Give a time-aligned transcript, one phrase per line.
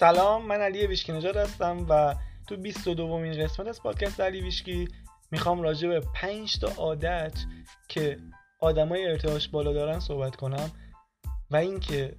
[0.00, 2.14] سلام من علی ویشکی نژاد هستم و
[2.46, 4.88] تو 22 دومین قسمت از پادکست علی ویشکی
[5.30, 7.38] می‌خوام راجع به 5 تا عادت
[7.88, 8.18] که
[8.60, 10.70] آدمای ارتعاش بالا دارن صحبت کنم
[11.50, 12.16] و اینکه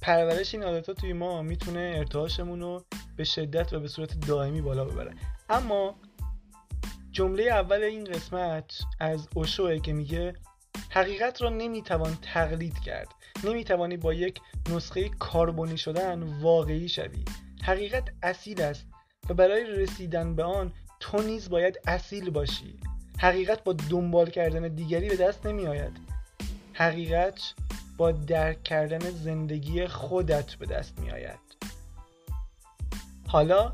[0.00, 2.84] پرورش این عادت ها توی ما می‌تونه ارتعاشمون رو
[3.16, 5.14] به شدت و به صورت دائمی بالا ببره.
[5.48, 5.94] اما
[7.10, 10.34] جمله اول این قسمت از اوشوه که میگه
[10.90, 13.08] حقیقت را نمی‌توان تقلید کرد.
[13.44, 17.24] نمی‌توانی با یک نسخه کاربونی شدن واقعی شوی.
[17.62, 18.86] حقیقت اصیل است
[19.28, 22.80] و برای رسیدن به آن تو نیز باید اصیل باشی.
[23.18, 26.00] حقیقت با دنبال کردن دیگری به دست نمی آید
[26.72, 27.54] حقیقت
[27.96, 31.40] با درک کردن زندگی خودت به دست می آید
[33.28, 33.72] حالا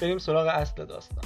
[0.00, 1.24] بریم سراغ اصل داستان.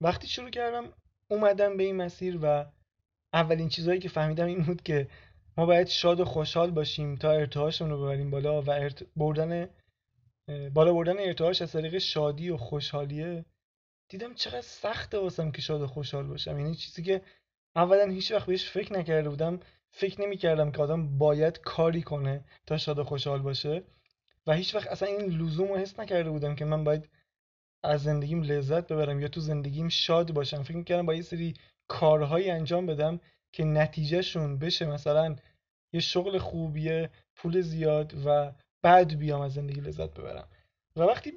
[0.00, 0.84] وقتی شروع کردم
[1.30, 2.66] اومدم به این مسیر و
[3.32, 5.08] اولین چیزهایی که فهمیدم این بود که
[5.56, 9.02] ما باید شاد و خوشحال باشیم تا ارتعاشمون رو ببریم بالا و ارت...
[9.16, 9.68] بردن
[10.74, 13.44] بالا بردن ارتعاش از طریق شادی و خوشحالیه.
[14.08, 16.58] دیدم چقدر سخته واسم که شاد و خوشحال باشم.
[16.58, 17.22] یعنی چیزی که
[17.76, 19.60] اولا هیچ وقت بهش فکر نکرده بودم.
[19.90, 23.82] فکر نمی‌کردم که آدم باید کاری کنه تا شاد و خوشحال باشه.
[24.46, 27.08] و هیچ وقت اصلا این لزوم رو حس نکرده بودم که من باید
[27.88, 30.62] از زندگیم لذت ببرم یا تو زندگیم شاد باشم.
[30.62, 31.54] فکر می‌کردم با یه سری
[31.88, 33.20] کارهایی انجام بدم
[33.52, 34.86] که نتیجهشون بشه.
[34.86, 35.36] مثلا
[35.92, 40.48] یه شغل خوبیه پول زیاد و بعد بیام از زندگی لذت ببرم.
[40.96, 41.32] و وقتی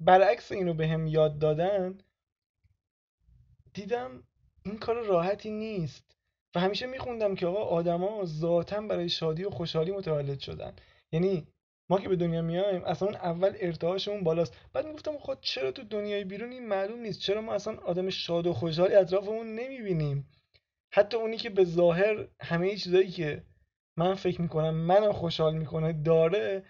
[0.00, 1.98] برعکس اینو به هم یاد دادن
[3.74, 4.22] دیدم
[4.64, 6.16] این کار راحتی نیست.
[6.54, 10.72] و همیشه میخوندم که آقا آدما ذاتا برای شادی و خوشحالی متولد شدن.
[11.12, 11.46] یعنی
[11.90, 14.56] ما که به دنیا میایم اصلا اون اول ارتعاشمون بالاست.
[14.72, 18.10] بعد می‌گفتم خود خب چرا تو دنیای بیرون این معلوم نیست؟ چرا ما اصلا آدم
[18.10, 20.28] شاد و خوشحالی اطرافمون نمی‌بینیم؟
[20.92, 23.44] حتی اونی که به ظاهر همه چیزایی که
[23.96, 26.64] من فکر می‌کنم منو خوشحال می‌کنه داره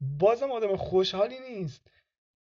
[0.00, 1.90] بازم آدم خوشحالی نیست.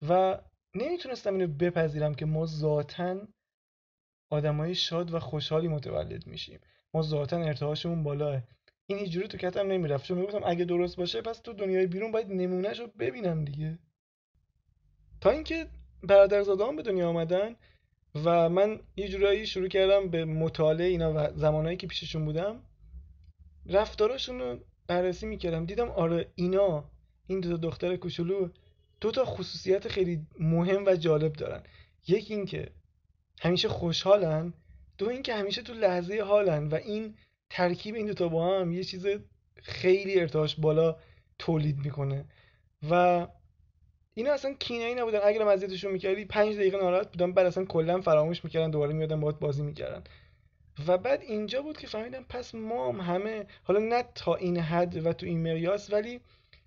[0.08, 0.40] و
[0.74, 3.16] نمی‌تونستم اینو بپذیرم که ما ذاتا
[4.30, 6.60] آدمای شاد و خوشحالی متولد میشیم.
[6.94, 8.42] ما ذاتا ارتعاشمون بالاه.
[8.92, 10.04] این اینجوری تو کتم نمی‌رفت.
[10.04, 13.78] چون می‌گفتم اگه درست باشه پس تو دنیای بیرون باید نمونهش رو ببینم دیگه.
[15.20, 15.66] تا اینکه
[16.02, 17.56] برادرزادهام به دنیا آمدن
[18.24, 22.62] و من یه جورایی شروع کردم به مطالعه اینا و زمانهایی که پیششون بودم
[23.66, 25.66] رفتاراشون رو بررسی می‌کردم.
[25.66, 26.90] دیدم آره اینا
[27.26, 28.48] این دو دختر کوچولو
[29.00, 31.62] دو تا خصوصیت خیلی مهم و جالب دارن.
[32.08, 32.70] یکی اینکه
[33.40, 34.54] همیشه خوشحالن
[34.98, 37.14] دو اینکه همیشه تو لحظه حالن و این
[37.52, 39.06] ترکیب این دوتا با هم یه چیز
[39.62, 40.96] خیلی ارتعاش بالا
[41.38, 42.24] تولید می‌کنه.
[42.90, 43.26] و
[44.14, 45.20] اینا اصلا کینایی نبودن.
[45.24, 49.38] اگر اذیتشون می‌کردی پنج دقیقه ناراحت بودن بعد اصلا کلا فراموش می‌کردن دوباره میادن باهات
[49.38, 50.02] بازی می‌کردن.
[50.86, 55.06] و بعد اینجا بود که فهمیدم پس ما هم همه حالا نه تا این حد
[55.06, 56.20] و تو این مقیاس ولی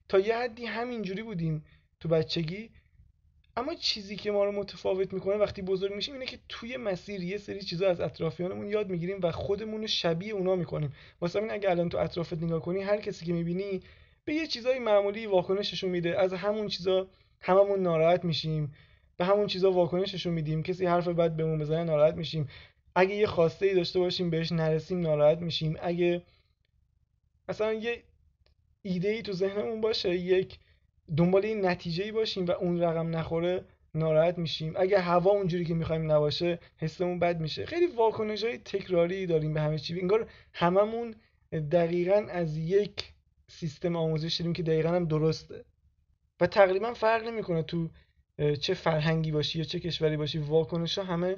[0.09, 1.65] تا یه حدی همینجوری بودیم
[1.99, 2.69] تو بچگی.
[3.57, 7.37] اما چیزی که ما رو متفاوت می‌کنه وقتی بزرگ میشیم اینه که توی مسیر یه
[7.37, 10.93] سری چیزا از اطرافیانمون یاد می‌گیریم و خودمون رو شبیه اونا می‌کنیم.
[11.21, 13.81] واسه این اگه الان تو اطرافت نگاه کنی هر کسی که می‌بینی
[14.25, 16.19] به یه چیزای معمولی واکنششون میده.
[16.19, 17.07] از همون چیزا
[17.41, 18.73] هممون ناراحت میشیم.
[19.17, 20.63] به همون چیزا واکنششون میدیم.
[20.63, 22.49] کسی حرف بد بهمون بزنه ناراحت میشیم.
[22.95, 25.77] اگه یه خواسته ای داشته باشیم بهش نرسیم ناراحت میشیم.
[25.81, 26.21] اگه
[27.49, 28.03] مثلا یه
[28.81, 30.59] ایده ای تو ذهنمون باشه یک
[31.17, 34.73] دنبال این نتیجه ای باشیم و اون رقم نخوره ناراحت میشیم.
[34.77, 37.65] اگه هوا اونجوری که می‌خوایم نباشه حسمون بد میشه.
[37.65, 41.15] خیلی واکنش های تکراری داریم به همه چی انگار هممون
[41.71, 43.13] دقیقا از یک
[43.47, 45.65] سیستم آموزش شدیم که دقیقا هم درسته.
[46.39, 47.89] و تقریبا فرق نمی‌کنه تو
[48.59, 50.37] چه فرهنگی باشی یا چه کشوری باشی.
[50.37, 51.37] واکنش ها همه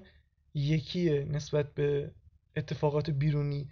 [0.53, 2.11] یکیه نسبت به
[2.55, 3.69] اتفاقات بیرونی.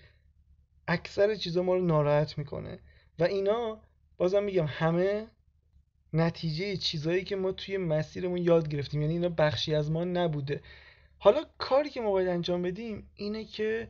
[0.87, 2.79] اکثر چیزا ما رو ناراحت می‌کنه.
[3.19, 3.81] و اینا
[4.17, 5.27] بازم میگم همه
[6.15, 9.01] نتیجه چیزایی که ما توی مسیرمون یاد گرفتیم.
[9.01, 10.61] یعنی اینا بخشی از ما نبوده.
[11.17, 13.87] حالا کاری که ما باید انجام بدیم اینه که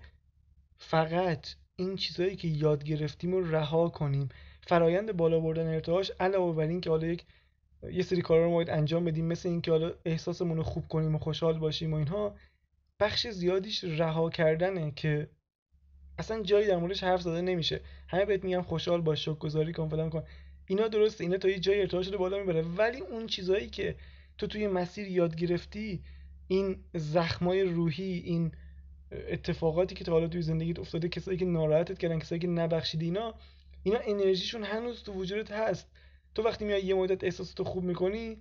[0.77, 4.30] فقط این چیزایی که یاد گرفتیم رو رها کنیم.
[4.68, 7.25] فرایند بالا بردن ارتعاش علاوه بر این که حالا یک
[7.92, 9.25] یه سری کارا رو باید انجام بدیم.
[9.25, 12.36] مثل اینکه حالا احساسمون رو خوب کنیم و خوشحال باشیم و اینها.
[13.00, 15.30] بخش زیادیش رها کردنه که
[16.18, 17.81] اصلا جایی در موردش حرف زده نمیشه.
[18.07, 20.24] همه بهت میگن خوشحال باش گذاری کن فلان کن.
[20.67, 22.62] اینا درسته اینا تا یه جای ارتعاش رو بالا می‌بره.
[22.62, 23.95] ولی اون چیزایی که
[24.38, 26.01] تو توی مسیر یاد گرفتی
[26.47, 28.51] این زخمای روحی این
[29.12, 33.33] اتفاقاتی که تا حالا توی زندگیت افتاده کسایی که ناراحتت کردن کسایی که نبخشیدی اینا
[33.83, 35.88] اینا انرژیشون هنوز تو وجودت هست.
[36.35, 38.38] تو وقتی میای یه مدت احساستو خوب می‌کنی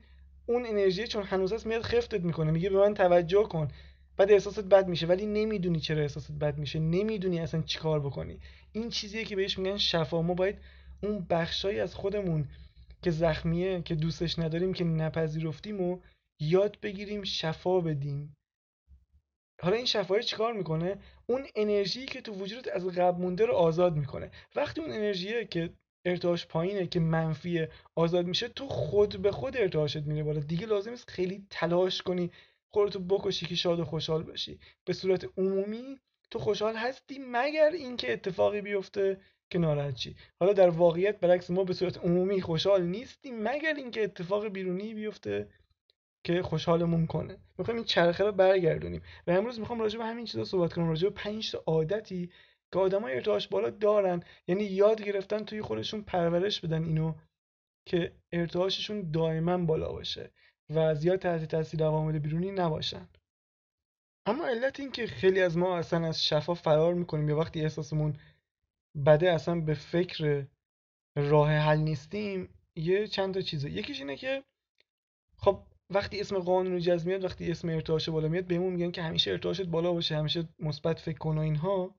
[0.47, 2.51] اون انرژی چون هنوز هست میاد خفتت می‌کنه.
[2.51, 3.69] میگه به من توجه کن.
[4.17, 5.07] بعد احساست بد میشه.
[5.07, 6.79] ولی نمی‌دونی چرا احساست بد میشه.
[6.79, 8.39] نمی‌دونی اصلا چیکار بکنی.
[8.73, 10.23] این چیزیه که بهش میگن شفا.
[10.23, 10.59] ما باید
[11.05, 12.49] اون بخشایی از خودمون
[13.03, 15.99] که زخمیه که دوستش نداریم که نپذیرفتیم و
[16.41, 18.37] یاد بگیریم شفا بدیم.
[19.63, 23.97] حالا این شفایی چیکار می‌کنه؟ اون انرژی که تو وجودت از قبل مونده رو آزاد
[23.97, 24.31] می‌کنه.
[24.57, 25.73] وقتی اون انرژیه که
[26.07, 30.41] ارتعاش پایینه که منفیه آزاد میشه تو خود به خود ارتعاشت میره بالا.
[30.41, 32.31] دیگه لازم نیست خیلی تلاش کنی
[32.75, 35.99] خودتو بکشی که شاد و خوشحال باشی به صورت عمومی
[36.31, 39.21] تو خوشحال هستی مگر اینکه اتفاقی بیفته
[39.51, 44.05] که ناراحت چی حالا در واقعیت برعکس ما به صورت عمومی خوشحال نیستیم مگر اینکه
[44.05, 45.49] اتفاق بیرونی بیفته
[46.27, 47.37] که خوشحالمون کنه.
[47.59, 49.03] می‌خوایم این چرخه رو برگردونیم.
[49.27, 50.89] و امروز می‌خوام راجع به همین چیزا صحبت کنم.
[50.89, 52.31] راجع به 5 تا عادتی
[52.73, 54.23] که آدمای ارتعاش بالا دارن.
[54.47, 57.15] یعنی یاد گرفتن توی خودشون پرورش بدن اینو
[57.87, 60.31] که ارتعاششون دائما بالا باشه
[60.71, 63.09] و زیاد تحت تاثیر عوامل بیرونی نباشن.
[64.27, 68.17] اما علت این که خیلی از ما اصلا از شفا فرار می‌کنیم یا وقتی احساسمون
[69.07, 70.47] بده اصلا به فکر
[71.17, 73.71] راه حل نیستیم یه چند تا چیزه.
[73.71, 74.45] یکیش اینه که
[75.37, 79.67] خب وقتی اسم قانون جذب وقتی اسم ارتعاش بالا میاد بهمون میگن که همیشه ارتعاشت
[79.67, 81.95] بالا باشه همیشه مثبت فکر کن و اینها.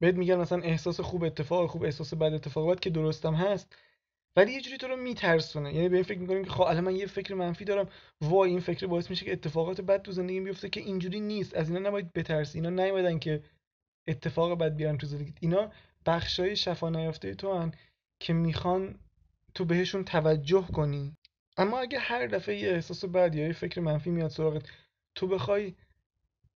[0.00, 3.76] بهت میگن مثلا احساس خوب اتفاق خوب احساس بد اتفاق که درستم هست.
[4.36, 5.74] ولی یه جوری تو رو میترسونه.
[5.74, 7.88] یعنی به این فکر می‌کنیم که خب الان من یه فکر منفی دارم
[8.20, 11.54] وای این فکر باعث میشه که اتفاقات بد تو زندگی بیفته که اینجوری نیست.
[11.54, 12.58] از اینا نباید بترسی.
[12.58, 13.42] اینا نیومدن که
[14.08, 15.72] اتفاق بد بیارن تو زندگی اینا
[16.06, 17.72] بخشای شفا نیافته تو هن
[18.20, 18.98] که می‌خوان
[19.54, 21.16] تو بهشون توجه کنی.
[21.56, 24.68] اما اگه هر دفعه یه احساس بد یا یه فکر منفی میاد سراغت
[25.14, 25.74] تو بخوای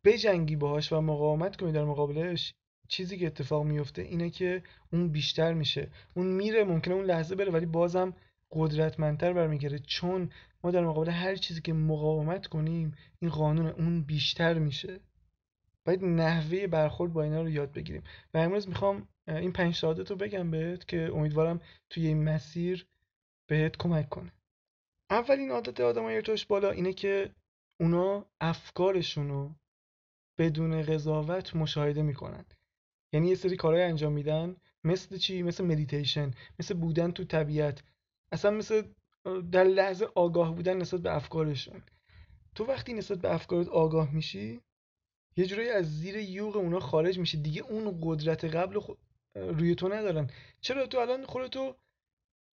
[0.04, 2.54] بجنگی باهاش و مقاومت کنی در مقابلش
[2.88, 4.62] چیزی که اتفاق میفته اینه که
[4.92, 5.90] اون بیشتر میشه.
[6.14, 8.14] اون میره ممکنه اون لحظه بره ولی بازم
[8.50, 10.30] قدرتمندتر برمیگره چون
[10.64, 15.00] ما در مقابل هر چیزی که مقاومت کنیم این قانون اون بیشتر میشه.
[15.84, 18.02] باید نحوه برخورد با اینا رو یاد بگیریم.
[18.34, 21.60] و امروز می‌خوام این پنج عادت رو بگم بهت که امیدوارم
[21.90, 22.86] توی این مسیر
[23.46, 24.32] بهت کمک کنه.
[25.10, 27.30] اولین عادت آدمای ارتعاش بالا اینه که
[27.80, 29.56] اونا افکارشون
[30.38, 32.44] بدون قضاوت مشاهده می‌کنن.
[33.12, 37.82] یعنی یه سری کارهای انجام میدن مثل چی؟ مثل مدیتیشن مثل بودن تو طبیعت.
[38.32, 38.82] اصلا مثل
[39.52, 41.82] در لحظه آگاه بودن نسبت به افکارشون.
[42.54, 44.60] تو وقتی نسبت به افکارت آگاه میشی
[45.36, 48.81] یه جورایی از زیر یوغ اونا خارج میشه دیگه اون قدرت قبل
[49.38, 50.31] روی تو ندارن.
[50.61, 51.75] چرا تو الان خودتو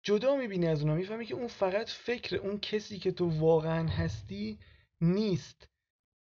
[0.03, 4.59] جدا می‌بینی از اونا؟ می‌فهمی که اون فقط فکر اون کسی که تو واقعا هستی
[5.01, 5.67] نیست.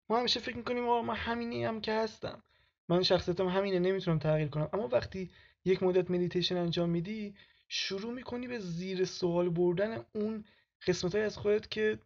[0.08, 2.42] ما همیشه فکر می‌کنیم ما همینی هم که هستم.
[2.88, 4.68] من شخصیتم همینه نمی‌تونم تغییر کنم.
[4.72, 5.30] اما وقتی
[5.64, 7.34] یک مدت مدیتیشن انجام میدی
[7.68, 10.44] شروع می‌کنی به زیر سوال بردن اون
[10.86, 11.98] قسمت های از خودت که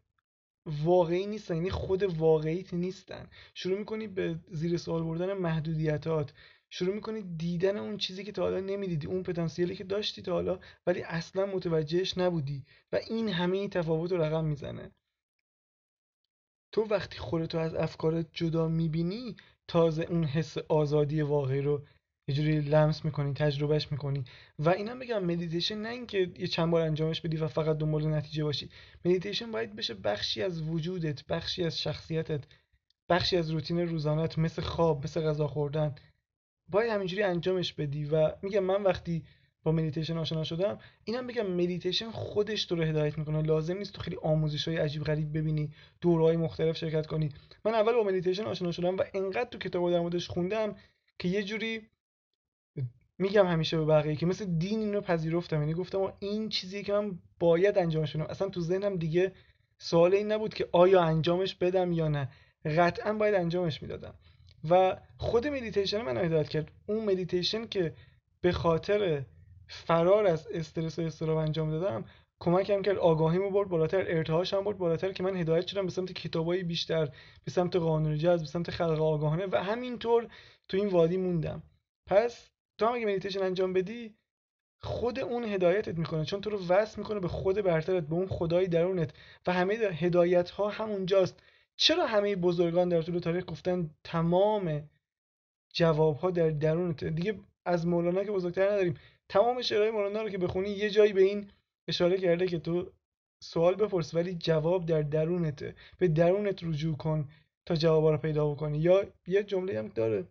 [0.66, 3.26] واقعی نیستن یعنی خود واقعیت نیستن.
[3.54, 6.32] شروع می‌کنی به زیر سوال بردن محدودیتات.
[6.70, 10.58] شروع می‌کنی دیدن اون چیزی که تا حالا نمی‌دیدی اون پتانسیلی که داشتی تا حالا
[10.86, 14.90] ولی اصلا متوجهش نبودی و این همه تفاوت رو رقم می‌زنه.
[16.72, 19.36] تو وقتی خودتو از افکارت جدا می‌بینی
[19.68, 21.82] تازه اون حس آزادی واقعی رو
[22.28, 24.24] یه جوری لمس می‌کنی تجربهش می‌کنی.
[24.58, 28.44] و اینا بگم مدیتیشن نه اینکه یه چند بار انجامش بدی و فقط دنبال نتیجه
[28.44, 28.70] باشی.
[29.04, 32.44] مدیتیشن باید بشه بخشی از وجودت بخشی از شخصیتت
[33.08, 35.94] بخشی از روتین روزانت مثل خواب مثل غذا خوردن.
[36.68, 39.24] باید همینجوری انجامش بدی و میگم من وقتی
[39.62, 43.42] با مدیتیشن آشنا شدم اینم بگم مدیتیشن خودش تو رو هدایت می‌کنه.
[43.42, 45.70] لازم نیست تو خیلی آموزش های عجیب غریب ببینی
[46.00, 47.28] دوره‌های مختلف شرکت کنی.
[47.64, 50.76] من اول با مدیتیشن آشنا شدم و انقدر تو کتاب در موردش خوندم
[51.18, 51.82] که یه جوری
[53.18, 55.60] میگم همیشه به بقیه که مثل دین اینو پذیرفتم.
[55.60, 58.26] یعنی گفتم این چیزیه که من باید انجامش بدم.
[58.26, 59.32] اصلا تو ذهنم دیگه
[59.78, 62.28] سوال این نبود که آیا انجامش بدم یا نه.
[62.64, 64.14] قطعا باید انجامش می‌دادم.
[64.70, 66.70] و خود مدیتیشن من هدایت کرد.
[66.86, 67.94] اون مدیتیشن که
[68.40, 69.22] به خاطر
[69.68, 72.04] فرار از استرس و اضطراب انجام دادم
[72.40, 76.62] کمکم کرد آگاهیمو برد بالاتر ارتعاشم برد بالاتر که من هدایت شدم به سمت کتابایی
[76.62, 77.06] بیشتر
[77.44, 80.28] به سمت قانون جذب به سمت خلق آگاهانه و همینطور
[80.68, 81.62] تو این وادی موندم.
[82.06, 84.14] پس تو هم اگه مدیتیشن انجام بدی
[84.82, 88.66] خود اون هدایتت می‌کنه چون تو رو وصل می‌کنه به خود برترت به اون خدای
[88.66, 89.10] درونت
[89.46, 91.42] و همه هدایت ها همونجاست.
[91.76, 94.88] چرا همه بزرگان در طول تاریخ گفتن تمام
[95.74, 98.94] جواب ها در درونت دیگه از مولانا که بزرگتر نداریم.
[99.28, 101.50] تمام شعرهای مولانا رو که بخونی یه جایی به این
[101.88, 102.92] اشاره کرده که تو
[103.42, 107.28] سوال بپرس ولی جواب در درونته به درونت رجوع کن
[107.66, 108.78] تا جواب رو پیدا بکنی.
[108.78, 110.26] یا یه جمله هم داره.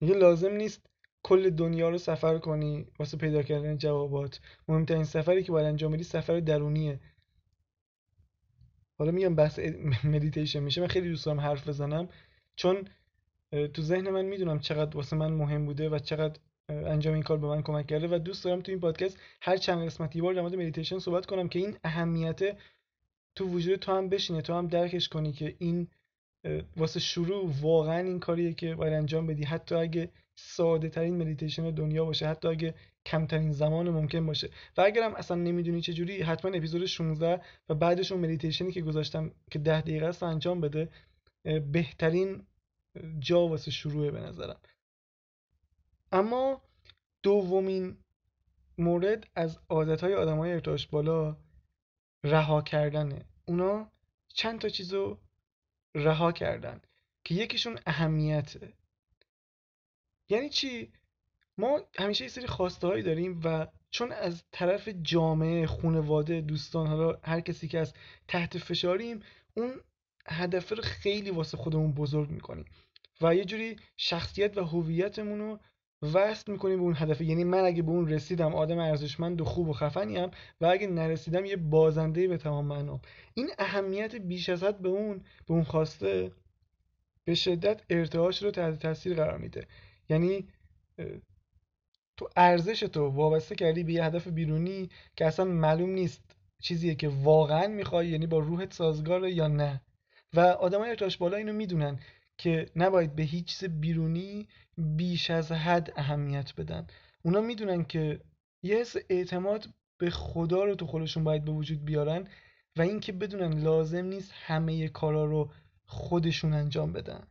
[0.00, 0.86] میگه لازم نیست
[1.22, 4.40] کل دنیا رو سفر کنی واسه پیدا کردن جوابات.
[4.68, 7.00] مهمترین سفری که باید انجام بدی سفر درونیه.
[9.00, 9.58] حالا میگم بحث
[10.04, 12.08] مدیتیشن میشه من خیلی دوست دارم حرف بزنم.
[12.56, 12.84] چون
[13.74, 17.46] تو ذهن من می‌دونم چقدر واسه من مهم بوده و چقدر انجام این کار به
[17.46, 20.54] من کمک کرده و دوست دارم تو این پادکست هر چند قسمتی بار در مورد
[20.54, 22.56] مدیتیشن صحبت کنم که این اهمیت
[23.34, 25.88] تو وجود تو هم بشینه تو هم درکش کنی که این
[26.76, 29.44] واسه شروع واقعا این کاریه که باید انجام بدی.
[29.44, 30.10] حتی اگه
[30.42, 32.74] ساده ترین مدیتیشن دنیا باشه حتی اگه
[33.06, 34.50] کمترین زمان ممکن باشه.
[34.76, 39.30] و اگرم اصلا نمی‌دونی چه جوری حتما اپیزود 16 و بعدش اون مدیتیشنی که گذاشتم
[39.50, 40.88] که 10 دقیقه است انجام بده
[41.72, 42.46] بهترین
[43.18, 44.60] جا واسه شروعه به نظرم.
[46.12, 46.62] اما
[47.22, 47.96] دومین
[48.78, 51.36] مورد از عادتهای آدمای ارتعاش بالا
[52.24, 53.24] رها کردنه.
[53.44, 53.90] اونا
[54.28, 55.18] چند تا چیزو
[55.94, 56.80] رها کردن
[57.24, 58.72] که یکیشون اهمیته.
[60.30, 60.92] یعنی چی؟
[61.58, 67.18] ما همیشه یه سری خواسته هایی داریم و چون از طرف جامعه خانواده دوستان حالا
[67.24, 67.94] هر کسی که از
[68.28, 69.20] تحت فشاریم
[69.54, 69.80] اون
[70.26, 72.64] هدف رو خیلی واسه خودمون بزرگ می‌کنیم
[73.20, 75.58] و یه جوری شخصیت و هویتمون رو
[76.14, 79.68] وصل می‌کنیم به اون هدف یعنی من اگه به اون رسیدم آدم ارزشمند و خوب
[79.68, 83.00] و خفنیم و اگه نرسیدم یه بازنده به تمام معنا
[83.34, 86.32] این اهمیت بیش از حد به اون به اون خواسته
[87.24, 89.66] به شدت ارتعاش رو تحت تاثیر قرار میده.
[90.10, 90.48] یعنی
[92.16, 96.22] تو ارزش تو وابسته کردی به یه هدف بیرونی که اصلا معلوم نیست
[96.62, 99.80] چیزیه که واقعا می‌خوای یعنی با روحت سازگاره یا نه.
[100.34, 102.00] و آدمای ارتعاش بالا اینو می‌دونن
[102.38, 104.48] که نباید به هیچ چیز بیرونی
[104.78, 106.86] بیش از حد اهمیت بدن.
[107.22, 108.20] اونا می‌دونن که
[108.62, 112.28] یه حس اعتماد به خدا رو تو خودشون باید به وجود بیارن
[112.76, 115.52] و اینکه بدونن لازم نیست همه کارا رو
[115.84, 117.26] خودشون انجام بدن.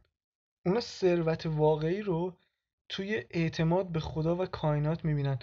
[0.65, 2.38] اونا ثروت واقعی رو
[2.89, 5.39] توی اعتماد به خدا و کائنات می‌بینن.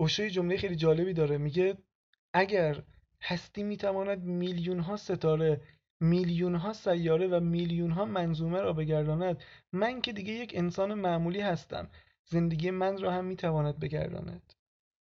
[0.00, 1.76] اوشو جمله خیلی جالبی داره میگه
[2.34, 2.82] اگر
[3.22, 5.60] هستی می‌تواند میلیون ها ستاره
[6.02, 11.40] میلیون ها سیاره و میلیون ها منظومه را بگرداند من که دیگه یک انسان معمولی
[11.40, 11.90] هستم
[12.30, 14.52] زندگی من را هم می‌تواند بگرداند.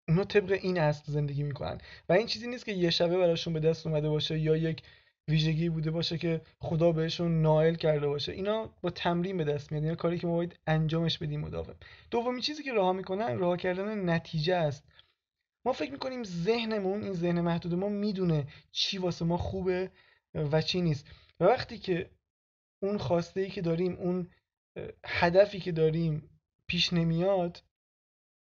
[0.09, 1.79] اونا طبق این است زندگی می‌کنن.
[2.09, 4.83] و این چیزی نیست که یه شبه براشون به دست اومده باشه یا یک
[5.29, 8.33] ویژگی بوده باشه که خدا بهشون نائل کرده باشه.
[8.33, 9.85] اینا با تمرین به دست میاد.
[9.85, 11.75] اینا کاری که ما باید انجامش بدیم مداوم.
[12.11, 14.85] دومین چیزی که راه می‌کنن راه کردن نتیجه است.
[15.65, 19.91] ما فکر می‌کنیم ذهنمون این ذهن محدود ما می‌دونه چی واسه ما خوبه
[20.35, 21.07] و چی نیست.
[21.41, 22.11] و وقتی که
[22.83, 24.31] اون خواسته ای که داریم اون
[25.07, 27.63] هدفی که داریم پیش نمیاد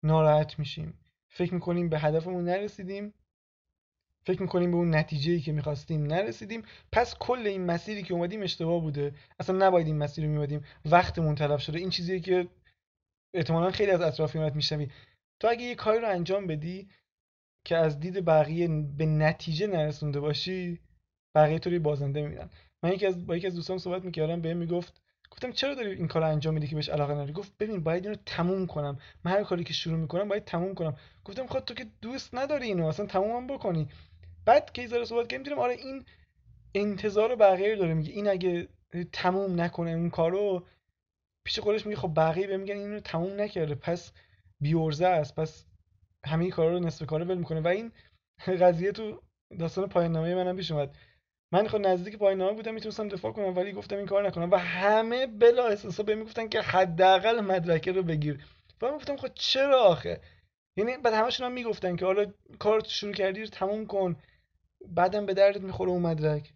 [0.04, 1.00] ناراحت میشیم.
[1.30, 3.14] فکر می‌کنیم به هدفمون نرسیدیم.
[4.28, 6.64] فکر می‌کنیم به اون نتیجه ای که می‌خواستیم نرسیدیم.
[6.92, 9.14] پس کل این مسیری که اومدیم اشتباه بوده.
[9.40, 11.80] اصلا نباید این مسیر رو میمدیم وقتمون تلف شده.
[11.80, 12.48] این چیزیه که
[13.34, 14.88] احتمالا خیلی از اطرافیانت میشنوی.
[15.40, 16.90] تو اگه یه کاری رو انجام بدی
[17.66, 18.68] که از دید بقیه
[18.98, 20.80] به نتیجه نرسونده باشی
[21.36, 22.50] بقیه تو بازنده می‌بینن
[22.84, 26.08] من یکی از با یکی از دوستان صحبت می‌کردم بهم می‌گفت گفتم چرا داری این
[26.08, 29.00] کار انجام میدی که بهش علاقه نداری؟ گفت ببین باید اینو تموم کنم.
[29.24, 30.98] من هر کاری که شروع می‌کنم باید تموم کنم.
[31.26, 33.88] گفتم خود خب تو که دوست نداری اینو اصلا تمومم بکنی.
[34.48, 36.06] بعد که زره صحبت کردیم دیدم آره این
[36.76, 38.68] انتظار بقیه داره میگه این اگه
[39.12, 40.66] تموم نکنه اون کارو
[41.46, 44.12] پیش خودش میگه خب بقیه بهم میگن اینو تموم نکرده پس
[44.62, 45.66] بیورزه است پس
[46.26, 47.62] همه کارا رو نصف کاره ول می‌کنه.
[47.62, 47.92] و این
[48.48, 49.22] قضیه تو
[49.60, 50.96] داستان پایان نامه منم پیش اومد.
[51.52, 54.52] من خود نزدیک پایان نامه بودم می‌تونستم دفاع کنم ولی گفتم این کار نکنم.
[54.52, 58.46] و همه بلا احساسا بهم می‌گفتن که حداقل مدرکه رو بگیر.
[58.82, 60.22] و من گفتم خب چرا آخه؟
[60.78, 62.26] یعنی بعد همشون هم می‌گفتن که حالا
[62.60, 64.16] کار شروع کردی رو تموم کن.
[64.86, 66.54] بعدم به دردت می‌خوره اون مدرک.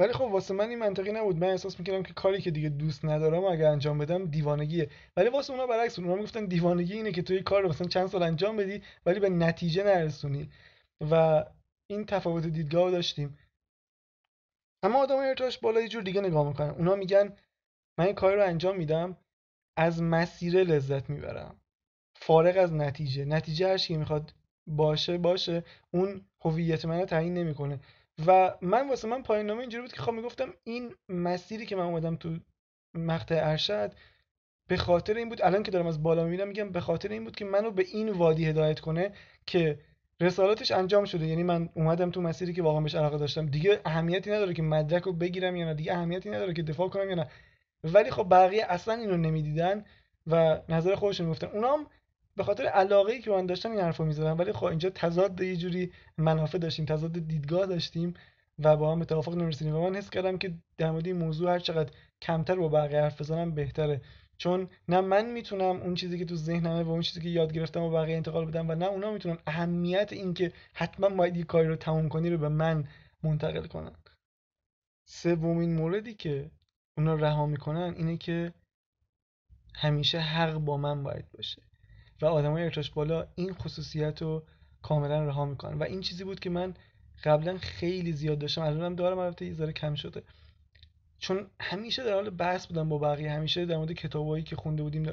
[0.00, 1.36] ولی خب واسه من این منطقی نبود.
[1.36, 4.90] من احساس می‌کردم که کاری که دیگه دوست ندارم اگه انجام بدم دیوانگیه.
[5.16, 8.22] ولی واسه اونا برعکس اونا می‌گفتن دیوانگی اینه که توی کار رو مثلا چند سال
[8.22, 10.50] انجام بدی ولی به نتیجه نرسونی.
[11.10, 11.44] و
[11.90, 13.38] این تفاوت دیدگاه داشتیم.
[14.82, 16.70] اما آدم ارتاش بالا یه جور دیگه نگاه می‌کنن.
[16.70, 17.36] اونا میگن
[17.98, 19.16] من این کار رو انجام میدم
[19.78, 21.60] از مسیر لذت می‌برم.
[22.16, 23.24] فارغ از نتیجه.
[23.24, 24.34] نتیجه هر می‌خواد
[24.68, 25.64] باشه باشه.
[25.90, 27.80] اون هویت منو تعیین نمی‌کنه.
[28.26, 31.84] و من واسه من پایان نامه اینجوری بود که خب می‌گفتم این مسیری که من
[31.84, 32.36] اومدم تو
[32.94, 33.92] مقطع ارشد
[34.68, 37.36] به خاطر این بود الان که دارم از بالا می‌بینم میگم به خاطر این بود
[37.36, 39.12] که منو به این وادی هدایت کنه
[39.46, 39.78] که
[40.20, 41.26] رسالتش انجام شده.
[41.26, 43.46] یعنی من اومدم تو مسیری که واقعا بهش علاقه داشتم.
[43.46, 45.74] دیگه اهمیتی نداره که مدرک رو بگیرم یا نه.
[45.74, 47.26] دیگه اهمیتی نداره که دفاع کنم یا نه.
[47.84, 49.84] ولی خب بقیه اصلا اینو نمی‌دیدن
[50.26, 51.46] و نظر خودشون می‌گفتن.
[51.46, 51.86] اونام
[52.38, 55.56] به خاطر علاقه ای که من داشتم این حرفو می‌زدم ولی خب اینجا تضاد یه
[55.56, 58.14] جوری منافع داشتیم تضاد دیدگاه داشتیم
[58.58, 61.58] و با هم توافق نمی‌رسیدیم و من حس کردم که در مورد این موضوع هر
[61.58, 61.90] چقدر
[62.22, 64.00] کمتر با بقیه حرف بزنم بهتره.
[64.36, 67.82] چون نه من می‌تونم اون چیزی که تو ذهنمه و اون چیزی که یاد گرفتم
[67.82, 69.38] و بقیه انتقال بدم و نه اونا می‌تونن.
[69.46, 72.84] اهمیت این که حتما باید یه کاری رو تموم کنی رو به من
[73.22, 73.96] منتقل کنن.
[75.04, 76.50] سومین موردی که
[76.96, 78.52] اونا رها می‌کنن اینه که
[79.74, 81.62] همیشه حق با من باید باشه.
[82.22, 84.44] و آدمای ارتاش بالا این خصوصیت رو
[84.82, 85.78] کاملا رها می‌کنن.
[85.78, 86.74] و این چیزی بود که من
[87.24, 88.62] قبلا خیلی زیاد داشتم.
[88.62, 90.22] الانم دارم البته یه ذره کم شده.
[91.18, 93.30] چون همیشه در حال بحث بودم با بقیه.
[93.30, 95.12] همیشه در مورد کتابایی که خونده بودیم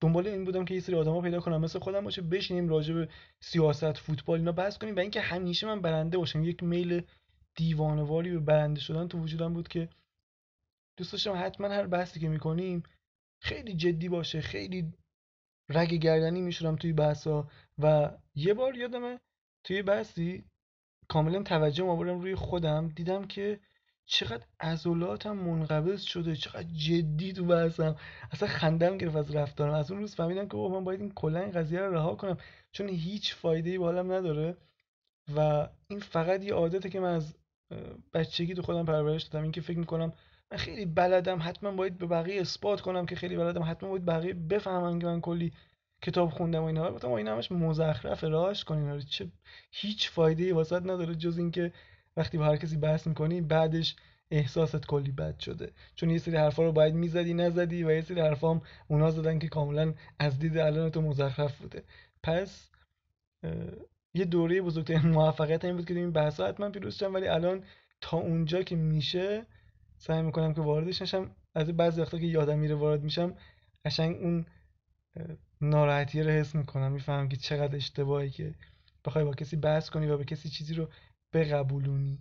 [0.00, 3.08] دنبال این بودم که یه سری آدما پیدا کنم مثل خودم باشه بشینیم راجع به
[3.40, 4.96] سیاست فوتبال اینا بحث کنیم.
[4.96, 6.44] و اینکه همیشه من برنده باشم.
[6.44, 7.02] یک میل
[7.56, 9.88] دیوانواری به برنده شدن تو وجودم بود که
[10.98, 12.82] دوست داشتم حتما هر بحثی که می‌کنیم
[13.42, 14.92] خیلی جدی باشه خیلی
[15.68, 19.20] رگ گردنی میشورم توی بحثا و یه بار یادمه
[19.64, 20.44] توی بحثی
[21.08, 23.60] کاملا توجه آوردم روی خودم دیدم که
[24.06, 27.96] چقدر عضلاتم منقبض شده چقدر جدی تو بحثم.
[28.30, 29.74] اصلا خندم گرفت از رفتارم.
[29.74, 32.38] از اون روز فهمیدم که من باید این کلا این قضیه رو رها کنم
[32.72, 34.56] چون هیچ فایده ای بالام نداره
[35.36, 37.34] و این فقط یه عادته که من از
[38.12, 39.42] بچگی تو خودم پرورش دادم.
[39.42, 40.12] اینکه فکر می‌کنم
[40.54, 43.62] من خیلی بلدم حتما باید به بقیه اثبات کنم که خیلی بلدم.
[43.62, 45.52] حتما باید بقیه بفهمن که من کلی
[46.02, 46.92] کتاب خوندم و اینا.
[46.92, 49.30] گفتم اینا همش مزخرف راش کنین چه
[49.72, 51.72] هیچ فایده ای واسط نداره جز اینکه
[52.16, 53.96] وقتی با هر کسی بحث می‌کنی بعدش
[54.30, 55.72] احساست کلی بد شده.
[55.94, 59.38] چون یه سری حرفا رو باید می‌زدی نزدی و یه سری حرفا هم اونا زدن
[59.38, 61.82] که کاملا از دید الان تو مزخرف بوده.
[62.22, 62.70] پس
[64.14, 67.64] یه دوره بزرگترین موفقیت این بود که این بحثا حتما پیروز ولی الان
[68.00, 69.46] تا اونجا که میشه
[70.06, 71.30] سعی می‌کنم که واردش نشم.
[71.54, 73.36] از بعضی وقتا که یادم میره وارد میشم
[73.84, 74.46] قشنگ اون
[75.60, 76.92] ناراحتی رو حس می‌کنم.
[76.92, 78.54] می‌فهمم که چقدر اشتباهی که
[79.04, 80.88] بخوای با کسی بحث کنی و به کسی چیزی رو
[81.32, 82.18] بقبولونی.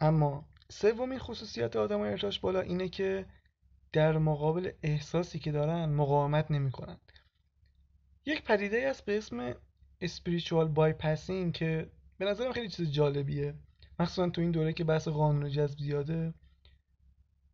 [0.00, 3.26] اما سومین خصوصیت آدم ارتاش بالا اینه که
[3.92, 6.96] در مقابل احساسی که دارن مقاومت نمی‌کنن.
[8.26, 9.52] یک پدیده است به اسم
[10.04, 13.54] spiritual bypassing که به نظرم خیلی چیز جالبیه.
[13.98, 16.34] مخصوصا تو این دوره که بحث قانون جذب زیاده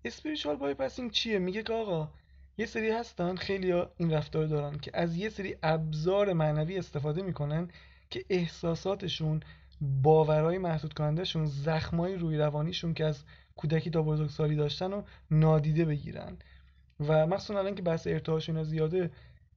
[0.09, 2.11] spiritual bypassing چیه؟ میگه که آقا
[2.59, 7.69] یه سری هستن خیلی این رفتار دارن که از یه سری ابزار معنوی استفاده می‌کنن
[8.11, 9.41] که احساساتشون
[9.81, 13.25] باورهای محدود کنندهشون زخمای روی روانیشون که از
[13.57, 16.39] کودکی تا بزرگسالی داشتن و نادیده بگیرن.
[17.01, 19.11] و مخصوصا الان که بحث ارتعاشون زیاده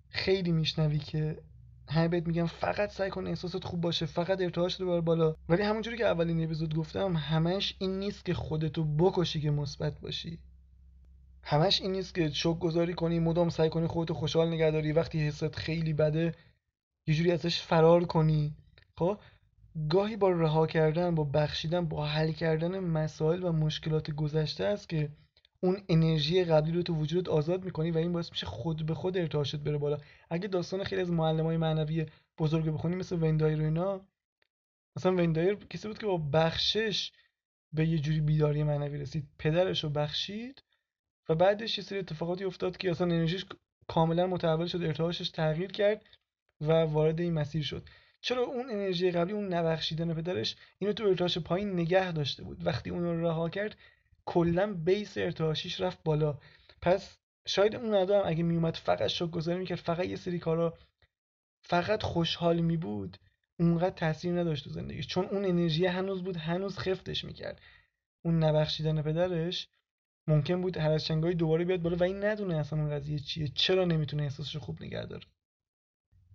[0.10, 1.38] خیلی میشنوی که
[1.90, 5.36] همه بهت میگم فقط سعی کن احساسات خوب باشه فقط ارتعاش رو بالا.
[5.50, 10.40] ولی همونجوری که اولین اپیزود گفتم همش این نیست که خودتو بکشی که مثبت باشی.
[11.44, 15.94] همش این نیست که شکرگزاری کنی مدام سعی کنی خودتو خوشحال نگهداری وقتی حست خیلی
[15.94, 16.36] بده
[17.08, 18.56] یه جوری ازش فرار کنی.
[18.98, 19.20] خب؟
[19.90, 25.10] گاهی با رها کردن با بخشیدن با حل کردن مسائل و مشکلات گذشته است که
[25.64, 29.18] اون انرژی قبلی رو تو وجودت آزاد می‌کنی و این باعث میشه خود به خود
[29.18, 29.98] ارتعاشت بره بالا.
[30.30, 32.06] اگه داستان خیلی از های معنوی
[32.38, 34.02] بزرگ بخونی مثل وین دایر و اینا
[34.96, 37.12] مثلا وین دایر کسی بود که با بخشش
[37.74, 39.28] به یه جوری بیداری معنوی رسید.
[39.40, 40.64] پدرش رو بخشید
[41.30, 43.46] و بعدش یه سری اتفاقاتی افتاد که اصلا انرژیش
[43.88, 46.06] کاملا متحول شد ارتعاشش تغییر کرد
[46.62, 47.84] و وارد این مسیر شد.
[48.22, 52.90] چرا اون انرژی قبلی اون نبخشیدن پدرش اینو تو ارتعاش پایین نگه داشته بود؟ وقتی
[52.90, 53.76] اون رو رها کرد
[54.26, 56.38] کلا بیس ارتعاشیش رفت بالا.
[56.82, 60.78] پس شاید اون آدم اگه میومد فقط شوک گذاری می‌کرد فقط یه سری کارا
[61.66, 63.18] فقط خوشحال می بود
[63.60, 65.08] اونقدر تاثیر نداشت تو زندگیش.
[65.08, 67.62] چون اون انرژی هنوز بود هنوز خفتش می‌کرد.
[68.26, 69.68] اون نبخشیدن پدرش
[70.28, 73.48] ممکن بود هر از چنگایی دوباره بیاد بالا و این ندونه اصلا اون قضیه چیه.
[73.48, 75.26] چرا نمی‌تونه احساسش خوب نگه داره؟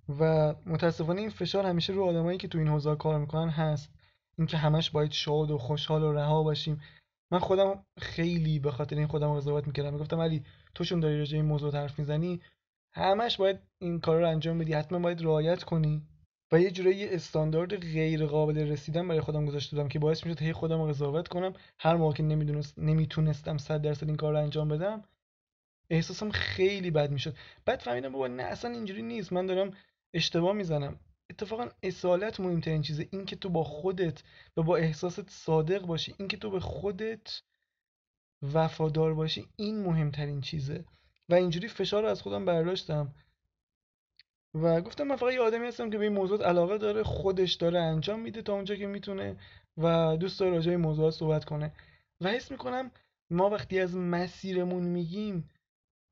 [0.08, 3.90] و متاسفانه این فشار همیشه رو آدمایی که تو این حوزه کار می‌کنن هست.
[4.38, 6.80] اینکه همش باید شاد و خوشحال و رها باشیم.
[7.30, 9.92] من خودم خیلی به خاطر این خودم قضاوت می‌کردم.
[9.92, 12.40] می‌گفتم علی تو چون داری راجع این موضوع حرف می‌زنی؟
[12.94, 14.72] همش باید این کار رو انجام بدی.
[14.72, 16.02] حتما باید رعایت کنی.
[16.52, 20.52] و یه جورایی استاندارد غیر قابل رسیدن برای خودم گذاشته بودم که باعث می‌شد هی
[20.52, 21.52] خودم قضاوت کنم.
[21.78, 25.04] هر موقع که نمی‌دونست نمی‌تونستم 100 درصد این کار رو انجام بدم
[25.90, 27.34] احساسم خیلی بد می‌شد.
[27.64, 29.32] بعد فهمیدم بابا نه اصلا اینجوری نیست.
[29.32, 29.70] من دارم
[30.14, 31.00] اشتباه می‌زنم.
[31.30, 34.22] اتفاقا اصالت مهمترین چیزه این که تو با خودت
[34.56, 37.42] و با احساست صادق باشی این که تو به خودت
[38.42, 40.84] وفادار باشی این مهمترین چیزه.
[41.28, 43.14] و اینجوری فشار رو از خودم برداشتم.
[44.54, 47.78] و گفتم من فقط یه آدمی هستم که به این موضوع علاقه داره خودش داره
[47.78, 49.36] انجام میده تا اونجا که می‌تونه
[49.76, 51.72] و دوست داره راجع موضوعات صحبت کنه.
[52.20, 52.90] و حس می‌کنم
[53.30, 55.50] ما وقتی از مسیرمون میگیم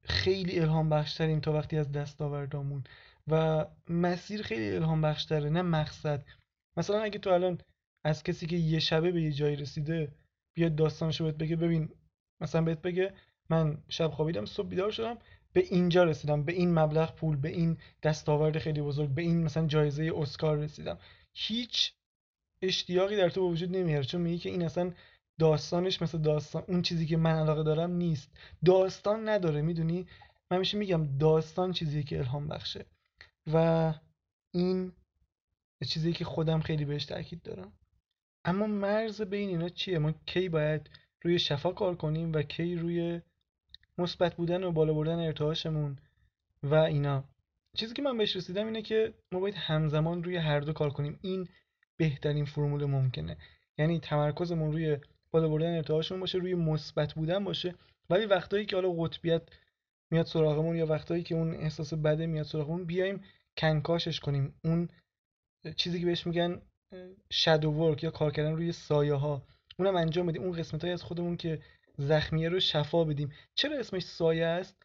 [0.05, 2.85] خیلی الهام بخشتریم تا وقتی از دستاوردامون.
[3.31, 6.25] و مسیر خیلی الهام بخشتره نه مقصد.
[6.77, 7.59] مثلا اگه تو الان
[8.05, 10.13] از کسی که یه شبه به یه جایی رسیده
[10.55, 11.89] بیاد داستانشو بهت بگه ببین
[12.41, 13.15] مثلا بهت بگه
[13.51, 15.19] من شب خوابیدم صبح بیدار شدم
[15.53, 19.67] به اینجا رسیدم به این مبلغ پول به این دستاورد خیلی بزرگ به این مثلا
[19.67, 20.99] جایزه اسکار رسیدم.
[21.35, 21.93] هیچ
[22.63, 24.93] اشتیاقی در تو به وجود نمیاره چون میگه که این اصلا
[25.39, 28.31] داستانش مثل داستان اون چیزی که من علاقه دارم نیست.
[28.65, 30.07] داستان نداره می‌دونی؟
[30.51, 32.87] من میشه میگم داستان چیزی که الهام بخشه.
[33.53, 33.95] و
[34.55, 34.93] این
[35.89, 37.73] چیزی که خودم خیلی بهش تاکید دارم.
[38.45, 40.91] اما مرز بین اینا چیه؟ ما کی باید
[41.23, 43.21] روی شفا کار کنیم و کی روی
[43.99, 45.99] مثبت بودن و بالا بردن ارتعاشمون
[46.63, 47.25] و اینا؟
[47.77, 51.19] چیزی که من بهش رسیدم اینه که ما باید همزمان روی هر دو کار کنیم.
[51.23, 51.49] این
[51.97, 53.37] بهترین فرمول ممکنه.
[53.79, 54.99] یعنی تمرکزمون روی
[55.31, 57.75] بالا بردن ارتعاشمون باشه روی مثبت بودن باشه.
[58.11, 59.43] ولی وقتایی که حالا قطبیت
[60.11, 63.21] میاد سراغمون یا وقتایی که اون احساس بده میاد سراغمون بیایم
[63.57, 64.55] کنکاشش کنیم.
[64.65, 64.89] اون
[65.77, 66.63] چیزی که بهش میگن
[67.31, 69.47] شادو ورک یا کار کردن روی سایه ها
[69.79, 70.43] اونم انجام بدیم.
[70.43, 71.63] اون قسمت های از خودمون که
[71.99, 73.33] زخمیه رو شفا بدیم.
[73.55, 74.77] چرا اسمش سایه است؟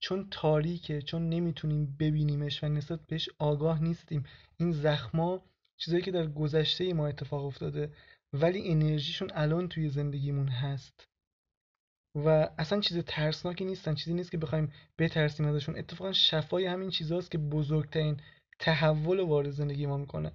[0.00, 4.24] چون تاریکه چون نمی‌تونیم ببینیمش و نسبت بهش آگاه نیستیم.
[4.56, 5.42] این زخما
[5.76, 7.92] چیزایی که در گذشته ما اتفاق افتاده
[8.32, 11.09] ولی انرژیشون الان توی زندگیمون هست.
[12.14, 15.78] و اصلا چیز ترسناکی نیستن چیزی نیست که بخوایم بترسیم ازشون.
[15.78, 18.20] اتفاقا شفای همین چیزاست که بزرگترین
[18.58, 20.32] تحول وارد زندگی ما می‌کنه.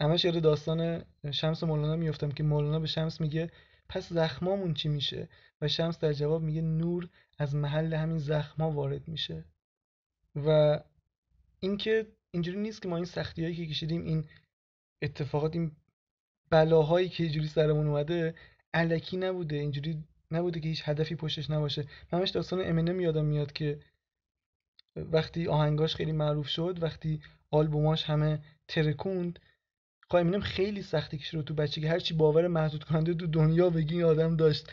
[0.00, 3.50] همش یاد داستان شمس و مولانا میفتم که مولانا به شمس میگه
[3.88, 5.28] پس زخمامون چی میشه؟
[5.60, 7.08] و شمس در جواب میگه نور
[7.38, 9.44] از محل همین زخما وارد میشه.
[10.36, 10.78] و
[11.60, 14.24] اینکه اینجوری نیست که ما این سختی هایی که کشیدیم این
[15.02, 15.72] اتفاقات این
[16.50, 18.34] بلاهایی که اینجوری سرمون اومده
[18.74, 19.56] علکی نبوده.
[19.56, 21.84] اینجوری نبوده که هیچ هدفی پشتش نباشه.
[22.12, 23.80] همش داستان امینم یادم میاد که
[24.96, 29.38] وقتی آهنگاش خیلی معروف شد وقتی آلبوماش همه ترکوند
[30.10, 31.86] خب امینم خیلی سختی کشید رو تو بچگی.
[31.86, 34.72] هرچی باور محدود کننده تو دنیا بگی آدم داشت.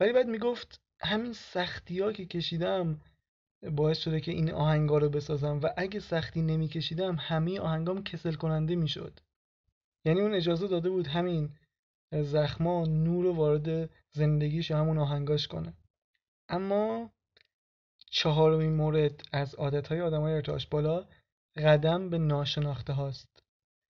[0.00, 3.00] ولی بعد می‌گفت همین سختی ها که کشیدم
[3.72, 8.76] باعث شده که این آهنگا رو بسازم و اگه سختی نمیکشیدم همه آهنگام کسل کننده
[8.76, 9.20] می‌شد.
[10.04, 11.50] یعنی اون اجازه داده بود همین
[12.12, 15.74] زخما نور رو وارد زندگیش همون آهنگاش کنه.
[16.48, 17.10] اما
[18.10, 21.06] چهارمین مورد از عادتهای آدمای ارتعاش بالا
[21.56, 23.42] قدم به ناشناخته هاست.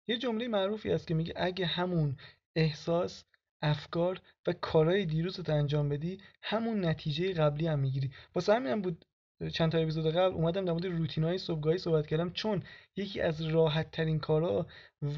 [0.08, 2.16] یه جمله معروفی است که میگه اگه همون
[2.56, 3.24] احساس
[3.62, 8.10] افکار و کارهای دیروزت انجام بدی همون نتیجه قبلی هم می‌گیری.
[8.34, 9.04] واسه همین هم بود
[9.52, 12.62] چند تا اپیزود قبل اومدم در مورد روتینای صبحگاهی صحبت کردم چون
[12.96, 14.66] یکی از راحت ترین کارا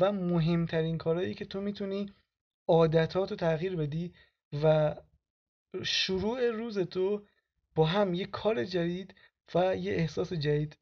[0.00, 2.06] و مهمترین کارهایی که تو می‌تونی
[2.68, 4.12] عادتات رو تغییر بدی
[4.62, 4.94] و
[5.82, 7.26] شروع روز تو
[7.74, 9.14] با هم یه کار جدید
[9.54, 10.78] و یه احساس جدید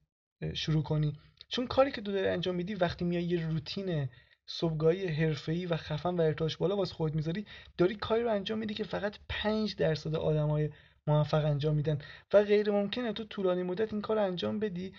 [0.55, 1.13] شروع کنی.
[1.49, 4.09] چون کاری که تو داری انجام میدی وقتی میای یه روتین
[4.47, 7.47] صبحگاهی حرفه‌ای و خفن و ارتعاش بالا واسه خودت می‌ذاری
[7.79, 10.71] داری کاری رو انجام میدی که فقط 5 درصد آدمای
[11.07, 11.99] موفق انجام میدن
[12.33, 14.93] و غیر ممکنه تو طولانی مدت این کار انجام بدی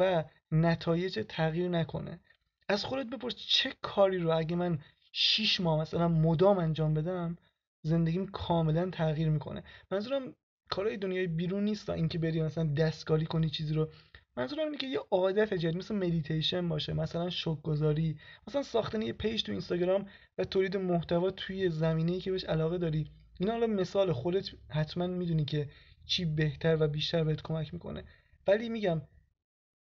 [0.00, 2.20] و نتایج تغییر نکنه.
[2.68, 4.78] از خودت بپرس چه کاری رو اگه من
[5.16, 7.38] 6 ماه مثلا مدام انجام بدم
[7.82, 9.62] زندگیم کاملا تغییر می‌کنه.
[9.90, 10.34] منظورم
[10.70, 13.90] کارهای دنیای بیرون نیست اینکه بری مثلا دستکاری کنی چیزی رو.
[14.36, 19.42] منظورم اینه که یه عادت جدید مثل مدیتیشن باشه مثلا شکرگزاری مثلا ساختن یه پیج
[19.42, 20.06] تو اینستاگرام
[20.38, 23.10] و تولید محتوا توی زمینه‌ای که بهش علاقه داری.
[23.40, 25.68] اینا حالا مثال خودت حتما می‌دونی که
[26.06, 28.04] چی بهتر و بیشتر بهت کمک می‌کنه.
[28.46, 29.02] ولی میگم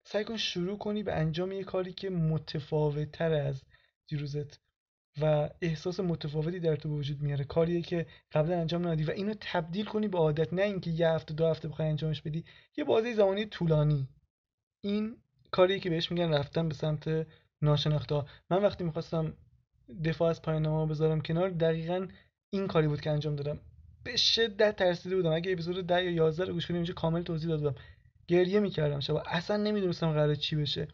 [0.04, 3.62] سعی کن شروع کنی به انجام یه کاری که متفاوت تر از
[4.08, 4.61] دیروزت.
[5.20, 7.44] و احساس متفاوتی در تو وجود میاره.
[7.44, 11.34] کاریه که قبلا انجام ندادی و اینو تبدیل کنی به عادت نه اینکه یه هفته
[11.34, 12.44] دو هفته بخوای انجامش بدی.
[12.76, 14.08] یه بازی زمانی طولانی.
[14.84, 15.16] این
[15.50, 17.26] کاریه که بهش میگن رفتن به سمت
[17.62, 19.34] ناشناخته من وقتی می‌خواستم
[20.04, 22.08] دفاع از پایان بذارم کنار دقیقا
[22.50, 23.60] این کاری بود که انجام دادم.
[24.04, 25.32] به شدت ترسیده بودم.
[25.32, 27.74] اگه اپیزود 10 یا 11 رو گوش کنیم اینجا کامل توضیح دادم
[28.28, 30.88] گریه می‌کردم شب اصلا نمی‌دونستم قرار چی بشه.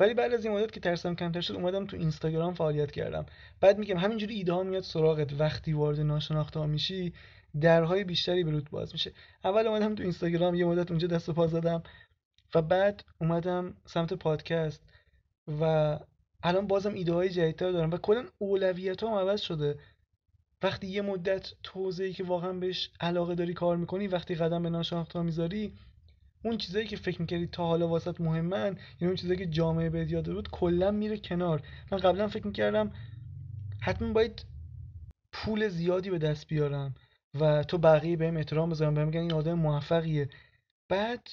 [0.00, 3.26] ولی بعد از این مدت که ترسم کمتر شد اومدم تو اینستاگرام فعالیت کردم.
[3.60, 5.40] بعد میگم همینجوری ایده ها میاد سراغت.
[5.40, 7.12] وقتی وارد ناشناخته ها میشی
[7.60, 9.12] درهای بیشتری به باز میشه.
[9.44, 11.82] اول اومدم تو اینستاگرام یه مدت اونجا دست و پا زدم
[12.54, 14.82] و بعد اومدم سمت پادکست
[15.60, 15.98] و
[16.42, 19.78] الان بازم ایده های جدیدتر دارم و کلا اولویت هم عوض شده.
[20.62, 25.22] وقتی یه مدت توضیحی که واقعا بهش علاقه داری کار می‌کنی وقتی قدم به ناشناخته
[25.22, 25.72] می‌ذاری
[26.42, 30.10] اون چیزایی که فکر می‌کردی تا حالا واسط مهمن یعنی اون چیزایی که جامعه بهت
[30.10, 31.62] یاد بود کلا میره کنار.
[31.92, 32.92] من قبلا فکر می‌کردم
[33.80, 34.44] حتما باید
[35.32, 36.94] پول زیادی به دست بیارم
[37.40, 40.28] و تو بقیه بهم احترام بذارم بهم میگن این آدم موفقیه.
[40.88, 41.28] بعد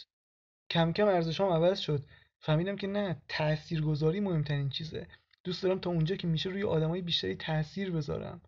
[0.70, 2.06] کم کم ارزشام عوض شد.
[2.40, 5.08] فهمیدم که نه تاثیرگذاری مهمترین چیزه.
[5.44, 8.42] دوست دارم تا اونجا که میشه روی آدمای بیشتری تاثیر بذارم.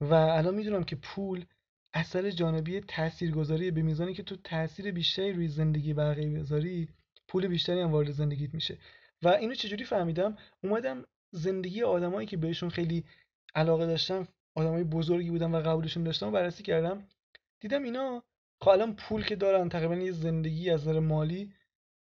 [0.00, 1.44] و الان می‌دونم که پول
[1.94, 6.88] اثر جانبی تاثیرگذاری به میزانی که تو تاثیر بیشتری روی زندگی بقیه بذاری
[7.28, 8.78] پول بیشتری هم وارد زندگیت میشه.
[9.22, 13.04] و اینو چجوری فهمیدم؟ اومدم زندگی آدمایی که بهشون خیلی
[13.54, 17.08] علاقه داشتم آدمای بزرگی بودن و قبولشون داشتم و بررسی کردم.
[17.60, 18.22] دیدم اینا
[18.60, 21.52] خب الان پول که دارن تقریبا یه زندگی از نظر مالی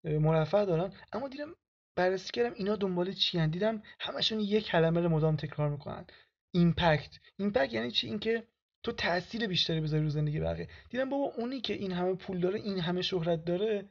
[0.04, 0.94] مرفه دارن.
[1.14, 1.56] اما دیدم
[1.96, 6.06] بررسی کردم اینا دنبال چی دیدم همشون یک کلمه رو مدام تکرار می‌کنن.
[6.52, 7.20] impact.
[7.38, 8.44] impact یعنی چی؟ اینکه
[8.84, 10.68] تو تاثیر بیشتری بذاری رو زندگی بقیه.
[10.90, 13.90] دیدم بابا اونی که این همه پول داره این همه شهرت داره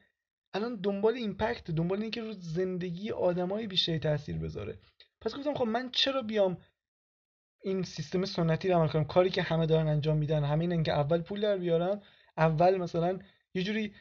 [0.55, 4.79] الان دنبال impact دنبال اینکه رو زندگی آدمای بیشتری تاثیر بذاره.
[5.21, 6.57] پس گفتم خب من چرا بیام
[7.63, 11.23] این سیستم سنتی رو عمل کنم؟ کاری که همه دارن انجام میدن همین اینکه اول
[11.23, 12.03] پول در بیارن
[12.37, 13.19] اول مثلا
[13.55, 13.95] یه جوری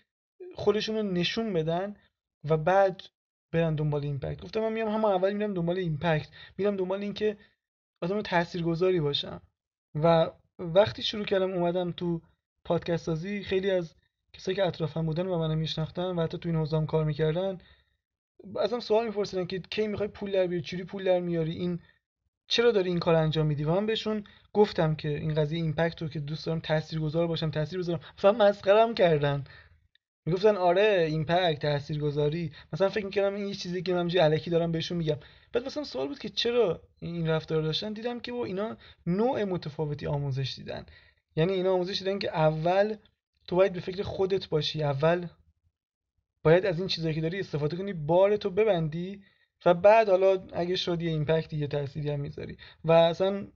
[0.56, 1.96] خودشون رو نشون بدن
[2.44, 3.02] و بعد
[3.52, 4.42] برن دنبال impact.
[4.42, 7.38] گفتم من میام همه اول میرم دنبال impact میرم دنبال اینکه
[8.02, 9.42] آدم تاثیرگذاری باشم.
[9.96, 12.22] و وقتی شروع کردم اومدم تو
[12.66, 13.96] پادکست سازی خیلی از
[14.34, 17.58] کسایی که اطرافم بودن و منو میشناختن و حتی تو این حوزه کار می‌کردن
[18.60, 21.80] ازم سوال میپرسیدن که کی می‌خوای پول در بیاری؟ چجوری پول در میاری؟ این
[22.48, 26.08] چرا داری این کار انجام میدی؟ و من بهشون گفتم که این قضیه impact رو
[26.08, 29.44] که دوست دارم تاثیرگذار باشم تاثیر بذارم فقط مسخرم کردن.
[30.26, 32.52] می‌گفتن آره impact تاثیرگذاری.
[32.74, 35.18] مثلا فکر می‌کردم این یه چیزی که من الکی دارم بهشون میگم.
[35.54, 40.08] بعد مثلا سوال بود که چرا این رفتار داشتن دیدم که با اینا نوع متفاوتی
[40.08, 40.86] آموزش دیدن.
[41.36, 42.96] یعنی اینا آموزش دیدن که اول
[43.48, 45.28] تو باید به فکر خودت باشی اول
[46.44, 49.24] باید از این چیزایی که داری استفاده کنی بار تو ببندی
[49.66, 52.58] و بعد حالا اگه شد یه ایمپکتی یه تأثیری هم می‌ذاری.
[52.86, 53.48] و اصلا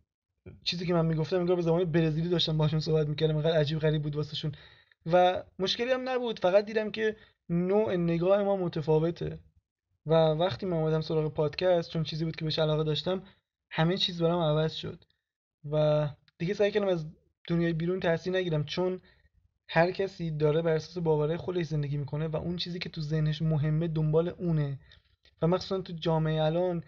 [0.64, 4.02] چیزی که من می‌گفتم انگار به زمان برزیلی داشتم باشون صحبت می‌کردم انقدر عجیب غریب
[4.02, 4.52] بود واسهشون.
[5.12, 7.16] و مشکلی هم نبود فقط دیدم که
[7.50, 9.40] نوع نگاه ما متفاوته.
[10.06, 13.24] و وقتی من اومدم سراغ پادکست چون چیزی بود که بهش علاقه داشتم
[13.72, 15.06] همه چیز برام عوض شد.
[15.72, 17.06] و دیگه سعی کردم از
[17.48, 19.02] دنیای بیرون تاثیر نگیرم چون
[19.70, 23.42] هر کسی داره بر اساس باورهای خودش زندگی می‌کنه و اون چیزی که تو ذهنش
[23.42, 24.80] مهمه دنبال اونه.
[25.42, 26.84] و مخصوصا تو جامعه الان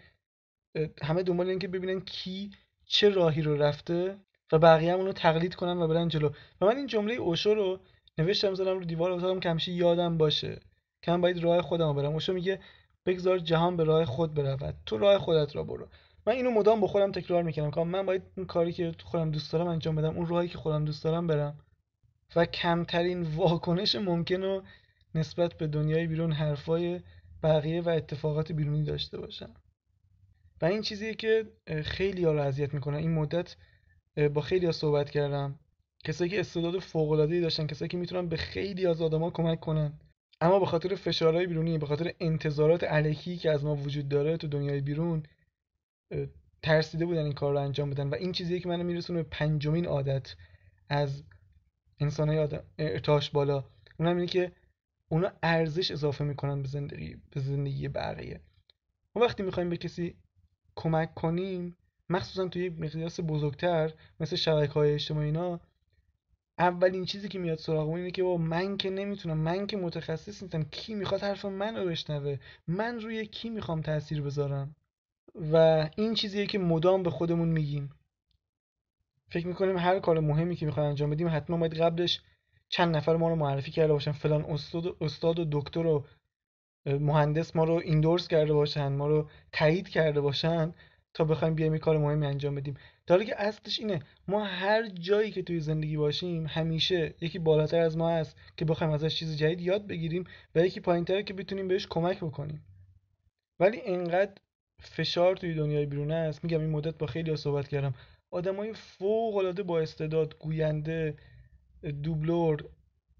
[1.02, 2.50] همه دنبال این که ببینن کی
[2.86, 4.18] چه راهی رو رفته
[4.52, 6.30] و بقیه هم اونو تقلید کنن و برن جلو.
[6.60, 7.80] و من این جمله اوشو رو
[8.18, 10.60] نوشتم زدم رو دیوار اتاقم که همیشه یادم باشه
[11.02, 12.12] که من باید راه خودم برم.
[12.12, 12.60] اوشو میگه
[13.08, 14.74] بگذار جهان به راه خود برود.
[14.86, 15.88] تو راه خودت را برو.
[16.26, 19.52] من اینو مدام با خودم تکرار می‌کنم که من باید اون کاری که خودم دوست
[19.52, 21.58] دارم انجام بدم اون راهی که خودم دوست دارم برم.
[22.36, 24.62] و کمترین واکنش ممکن رو
[25.14, 27.00] نسبت به دنیای بیرون حرفای
[27.42, 29.54] بقیه و اتفاقات بیرونی داشته باشم.
[30.62, 31.46] و این چیزیه که
[31.84, 32.96] خیلی ها رو اذیت می‌کنه.
[32.96, 33.56] این مدت
[34.34, 35.58] با خیلی ها صحبت کردم.
[36.04, 40.00] کسایی که استعداد فوق العاده داشتن کسایی که می‌تونن به خیلی از آدما کمک کنن.
[40.40, 44.48] اما به خاطر فشارهای بیرونی به خاطر انتظارات علکی که از ما وجود داره تو
[44.48, 45.22] دنیای بیرون
[46.62, 48.08] ترسیده بودن این کار رو انجام بدن.
[48.08, 50.34] و این چیزیه که منو میرسونه به پنجمین عادت
[50.88, 51.22] از
[52.00, 53.64] انسانهای آدم ارتاش بالا.
[53.98, 54.52] اونم اینه که
[55.08, 58.40] اونا ارزش اضافه می‌کنن به زندگی به زندگی بقیه.
[59.14, 60.14] ما وقتی می‌خوایم به کسی
[60.76, 61.76] کمک کنیم
[62.08, 65.60] مخصوصا توی مقیاس بزرگتر مثل شبکه های اجتماعی اینا
[66.58, 70.62] اولین چیزی که میاد سراغمون اینه که با من که نمی‌تونم من که متخصص نیستم
[70.62, 74.74] کی می‌خواد حرف من رو بشنوه؟ من روی کی می‌خوام تاثیر بذارم؟
[75.52, 77.90] و این چیزیه که مدام به خودمون میگیم.
[79.28, 82.20] فکر می‌کنیم هر کار مهمی که می‌خوایم انجام بدیم حتما باید قبلش
[82.68, 84.12] چند نفر ما رو معرفی کرده باشن.
[84.12, 86.04] فلان استاد استاد و دکتر و
[86.86, 90.74] مهندس ما رو ایندورس کرده باشن ما رو تایید کرده باشن.
[91.18, 92.74] تا بخوایم بیایم این کار مهمی انجام بدیم.
[93.06, 97.96] در که اصلش اینه ما هر جایی که توی زندگی باشیم همیشه یکی بالاتر از
[97.96, 101.86] ما هست که بخوایم ازش چیز جدید یاد بگیریم و یکی پایینتره که بتونیم بهش
[101.86, 102.62] کمک بکنیم.
[103.60, 104.32] ولی اینقدر
[104.80, 106.44] فشار توی دنیای بیرون است.
[106.44, 107.94] میگم این مدت با خیلی صحبت کردم.
[108.30, 111.16] آدمای فوق العاده با استعداد گوینده
[112.02, 112.64] دوبلور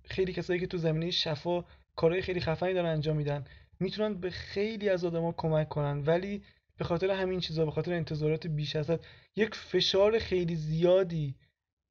[0.05, 1.65] خیلی کسایی که تو زمینه شفا
[1.97, 3.45] کارهای خیلی خفنی دارن انجام میدن.
[3.81, 6.03] می‌تونن به خیلی از آدما کمک کنن.
[6.07, 6.43] ولی
[6.79, 9.01] به خاطر همین چیزا به خاطر انتظارات بیش از حد.
[9.37, 11.35] یک فشار خیلی زیادی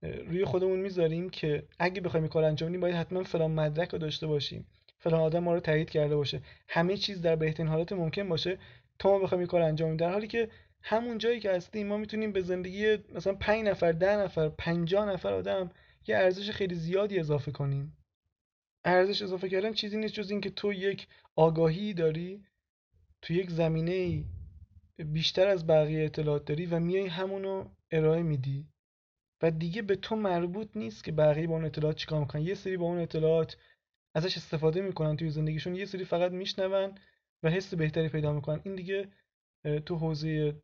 [0.01, 4.27] روی خودمون می‌ذاریم که اگه بخوایم کار انجام بدیم باید حتما فلان مدرک رو داشته
[4.27, 4.67] باشیم.
[4.99, 6.41] فلان آدم ما رو تایید کرده باشه.
[6.67, 8.57] همه چیز در بهترین حالات ممکن باشه
[8.99, 9.97] تا ما بخوایم کار انجام بدیم.
[9.97, 10.49] در حالی که
[10.81, 15.33] همون جایی که هستیم ما می‌تونیم به زندگی مثلا 5 نفر 10 نفر 50 نفر
[15.33, 15.71] آدم
[16.07, 17.97] یه ارزش خیلی زیادی اضافه کنیم.
[18.85, 22.43] ارزش اضافه کردن چیزی نیست جز اینکه تو یک آگاهی داری
[23.21, 24.23] تو یک زمینه
[25.03, 28.67] بیشتر از بقیه اطلاعات داری و میای همونو ارائه میدی.
[29.41, 32.41] و دیگه به تو مربوط نیست که بقیه با اون اطلاعات چیکار می‌کنن.
[32.41, 33.57] یه سری با اون اطلاعات
[34.15, 36.95] ازش استفاده می‌کنن توی زندگیشون یه سری فقط میشنون
[37.43, 38.61] و حس بهتری پیدا می‌کنن.
[38.63, 39.07] این دیگه
[39.85, 40.61] تو حوزه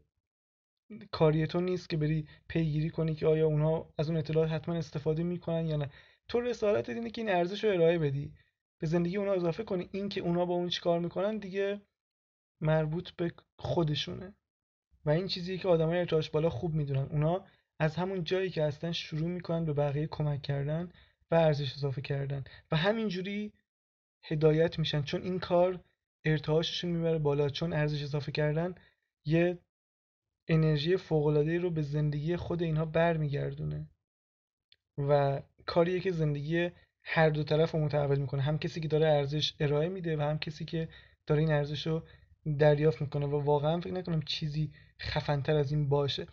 [1.11, 5.23] کاری تو نیست که بری پیگیری کنی که آیا اونها از اون اطلاعات حتما استفاده
[5.23, 5.89] می‌کنن یا نه.
[6.27, 8.33] تو رسالت اینه که این ارزش رو ارائه بدی.
[8.81, 9.89] به زندگی اونها اضافه کنی.
[9.91, 11.81] این که اونها با اون چیکار می‌کنن دیگه
[12.63, 14.33] مربوط به خودشونه.
[15.05, 17.07] و این چیزی که آدمای ارتعاش بالا خوب می‌دونن.
[17.11, 17.45] اونا
[17.79, 20.91] از همون جایی که هستن شروع می‌کنن به بقیه کمک کردن
[21.31, 22.43] و ارزش اضافه کردن.
[22.71, 23.53] و همینجوری
[24.23, 25.01] هدایت میشن.
[25.01, 25.79] چون این کار
[26.25, 27.49] ارتعاششون می‌بره بالا.
[27.49, 28.75] چون ارزش اضافه کردن
[29.25, 29.57] یه
[30.47, 33.87] انرژی فوق‌العاده‌ای رو به زندگی خود اینها برمیگردونه.
[34.97, 36.69] و کاریه که زندگی
[37.03, 38.41] هر دو طرف رو متحول می‌کنه.
[38.41, 40.89] هم کسی که داره ارزش ارائه میده و هم کسی که
[41.27, 42.03] داره این ارزش رو
[42.59, 46.27] دریافت می‌کنه و واقعا فکر نکنم چیزی خفنتر از این باشه.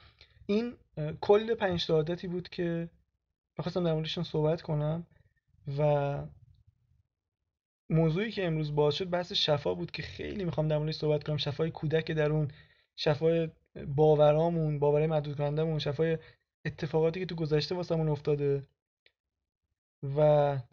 [0.47, 0.75] این
[1.21, 2.89] کل پنج عادتی بود که
[3.59, 5.07] می‌خواستم در موردشون صحبت کنم
[5.79, 6.23] و
[7.91, 11.37] موضوعی که امروز باز شد بحث شفا بود که خیلی می‌خوام در موردش صحبت کنم.
[11.37, 12.51] شفای کودک درون
[12.97, 13.51] شفای
[13.87, 16.19] باورامون باورای محدود کنندمون شفای
[16.65, 18.67] اتفاقاتی که تو گذشته واسمون افتاده
[20.17, 20.21] و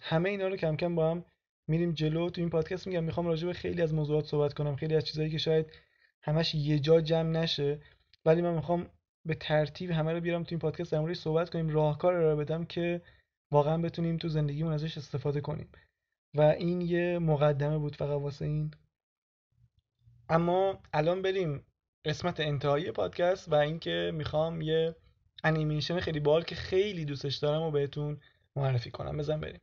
[0.01, 1.25] همه اینا رو کم کم با هم
[1.67, 4.95] میریم جلو تو این پادکست میگم می‌خوام راجع به خیلی از موضوعات صحبت کنم خیلی
[4.95, 5.65] از چیزهایی که شاید
[6.21, 7.79] همش یه جا جمع نشه.
[8.25, 8.89] ولی من می‌خوام
[9.25, 13.01] به ترتیب همه رو بیارم تو این پادکست در صحبت کنیم راهکار رو بدم که
[13.51, 15.69] واقعا بتونیم تو زندگیمون ازش استفاده کنیم.
[16.33, 18.71] و این یه مقدمه بود فقط واسه این.
[20.29, 21.65] اما الان بریم
[22.05, 24.95] قسمت انتهایی پادکست و اینکه می‌خوام یه
[25.43, 28.19] انیمیشن خیلی بال که خیلی دوستش دارم و بهتون
[28.55, 29.17] معرفی کنم.
[29.17, 29.61] بزن بریم.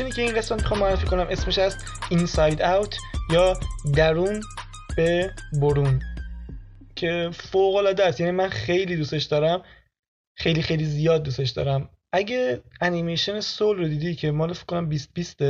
[0.00, 1.76] انیمیشنی که این قسمت می‌خوام معرفی کنم اسمش هست
[2.10, 2.96] Inside Out
[3.30, 3.60] یا
[3.96, 4.42] درون
[4.96, 6.02] به برون
[6.96, 8.20] که فوق العاده است.
[8.20, 9.62] یعنی من خیلی دوستش دارم
[10.36, 11.88] خیلی خیلی زیاد دوستش دارم.
[12.12, 15.40] اگه انیمیشن Soul رو دیدی که مال فکر کنم 20 20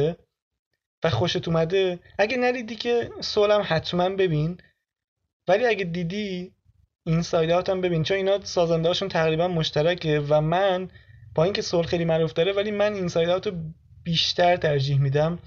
[1.05, 4.59] و خوشت اومده اگه ندیدی که Soul م حتما ببین.
[5.49, 6.53] ولی اگه دیدی
[7.07, 10.89] Inside هم ببین چون اینا سازنده هاشون تقریبا مشترکه و من
[11.35, 13.53] با اینکه Soul خیلی معروف‌تره ولی من Inside رو
[14.05, 15.39] بیشتر ترجیح میدم.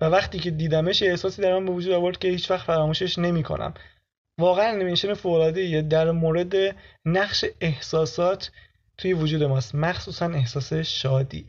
[0.00, 3.74] و وقتی که دیدمش احساسی در من به وجود آورد که هیچ وقت فراموشش نمی‌کنم.
[4.38, 6.54] واقعا انیمیشن فوق در مورد
[7.04, 8.50] نقش احساسات
[8.98, 9.74] توی وجود ماست.
[9.74, 11.46] مخصوصا احساس شادی.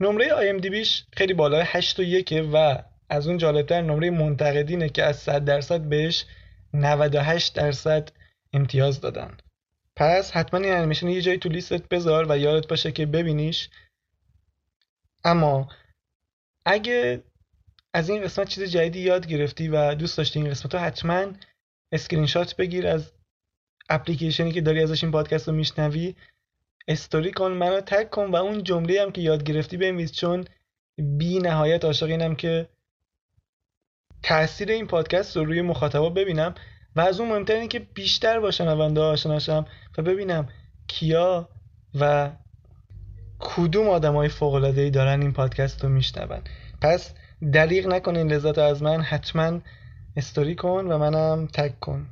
[0.00, 5.04] نمره IMDb ش خیلی بالای 8 و 1 و از اون جالبتر نمره منتقدینه که
[5.04, 6.24] از 100 درصد بهش
[6.74, 8.12] 98 درصد
[8.52, 9.36] امتیاز دادن.
[9.96, 13.68] پس حتما این انیمیشن یه جایی تو لیستت بذار و یادت باشه که ببینیش
[15.26, 15.68] اما
[16.66, 17.24] اگه
[17.94, 21.32] از این قسمت چیز جدیدی یاد گرفتی و دوست داشتی این قسمت رو حتما
[21.92, 23.12] اسکرین شات بگیر از
[23.88, 26.14] اپلیکیشنی که داری ازش این پادکست رو میشنوی.
[26.88, 30.44] استوری کن منو tag کن و اون جمله هم که یاد گرفتی بنویس چون
[30.98, 32.68] بی نهایت عاشق اینم که
[34.22, 36.54] تاثیر این پادکست رو روی مخاطبا ببینم
[36.96, 39.66] و از اون مهمتر اینه که بیشتر با شنونده آشناشم
[39.98, 40.48] و ببینم
[40.86, 41.48] کیا
[41.94, 42.32] و
[43.38, 46.40] کدوم آدمای فوق العاده ای دارن این پادکست رو میشنون؟
[46.80, 47.10] پس
[47.52, 49.60] دریغ نکنین لذت از من حتما
[50.16, 52.06] استوری کن و منم تگ کن.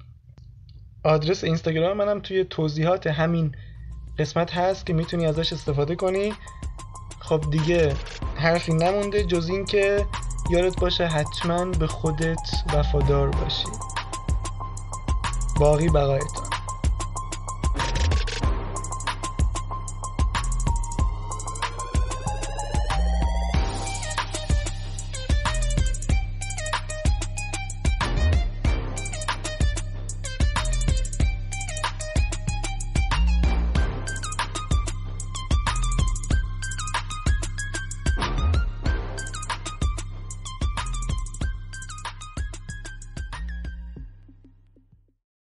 [1.04, 3.54] آدرس اینستاگرام منم توی توضیحات همین
[4.18, 6.32] قسمت هست که می‌تونی ازش استفاده کنی.
[7.20, 7.94] خب دیگه
[8.36, 10.06] حرفی نمونده جز این که
[10.50, 13.68] یادت باشه حتما به خودت وفادار باشی.
[15.60, 16.53] باقی بقایت